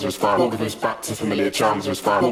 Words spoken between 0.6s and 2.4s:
back to familiar charms was far.